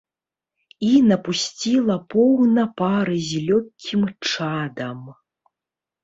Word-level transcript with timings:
І 0.85 0.91
напусціла 1.09 1.97
поўна 2.13 2.63
пары 2.81 3.17
з 3.27 3.31
лёгкім 3.49 4.01
чадам. 4.31 4.99